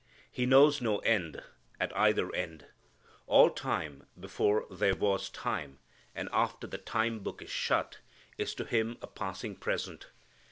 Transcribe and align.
He 0.31 0.47
knows 0.47 0.81
no 0.81 0.97
end, 1.01 1.43
at 1.79 1.95
either 1.95 2.33
end. 2.33 2.65
All 3.27 3.51
time 3.51 4.07
before 4.19 4.65
there 4.71 4.95
was 4.95 5.29
time, 5.29 5.77
and 6.15 6.27
after 6.33 6.65
the 6.65 6.79
time 6.79 7.19
book 7.19 7.43
is 7.43 7.51
shut, 7.51 7.99
is 8.35 8.55
to 8.55 8.65
Him 8.65 8.97
a 9.03 9.05
passing 9.05 9.55
present. 9.55 10.09